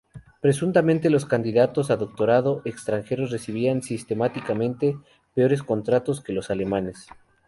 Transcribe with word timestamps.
Presuntamente, 0.41 1.11
los 1.11 1.27
candidatos 1.27 1.91
a 1.91 1.95
doctorado 1.95 2.63
extranjeros 2.65 3.29
recibían 3.29 3.83
sistemáticamente 3.83 4.97
peores 5.35 5.61
contratos 5.61 6.21
que 6.23 6.33
los 6.33 6.49
alemanes. 6.49 7.05